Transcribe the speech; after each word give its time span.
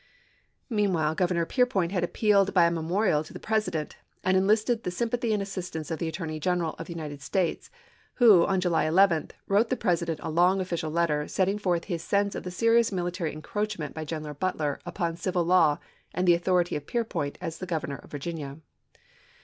Meanwhile 0.67 1.13
Governor 1.13 1.45
Peirpoint 1.45 1.91
had 1.91 2.03
appealed 2.03 2.55
by 2.55 2.65
a 2.65 2.71
memorial 2.71 3.23
to 3.23 3.33
the 3.33 3.39
President, 3.39 3.97
and 4.23 4.35
enlisted 4.35 4.81
the 4.81 4.89
sym 4.89 5.11
pathy 5.11 5.31
and 5.31 5.43
assistance 5.43 5.91
of 5.91 5.99
the 5.99 6.07
Attorney 6.07 6.39
General 6.39 6.73
of 6.79 6.87
the 6.87 6.93
United 6.93 7.21
States, 7.21 7.69
who, 8.15 8.43
on 8.43 8.59
July 8.61 8.85
11, 8.85 9.29
wrote 9.47 9.69
the 9.69 9.75
President 9.77 10.19
a 10.23 10.31
long 10.31 10.59
official 10.59 10.89
letter 10.89 11.27
setting 11.27 11.59
forth 11.59 11.83
his 11.85 12.01
sense 12.03 12.33
of 12.33 12.41
the 12.41 12.49
serious 12.49 12.91
military 12.91 13.31
encroachment 13.31 13.93
by 13.93 14.01
Bates 14.01 14.09
General 14.09 14.33
Butler 14.33 14.79
upon 14.87 15.17
civil 15.17 15.43
law 15.45 15.77
and 16.15 16.27
the 16.27 16.33
authority 16.33 16.75
of 16.75 16.81
July 16.87 16.91
u,' 17.01 17.05
Peirpoint 17.05 17.35
as 17.39 17.59
the 17.59 17.67
Governor 17.67 17.97
of 17.97 18.09
Virginia. 18.09 18.57